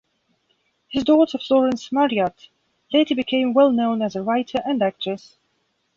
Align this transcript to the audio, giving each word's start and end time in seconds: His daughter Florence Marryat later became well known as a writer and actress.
His 0.87 1.03
daughter 1.03 1.37
Florence 1.37 1.89
Marryat 1.91 2.47
later 2.91 3.13
became 3.13 3.53
well 3.53 3.69
known 3.71 4.01
as 4.01 4.15
a 4.15 4.23
writer 4.23 4.59
and 4.65 4.81
actress. 4.81 5.37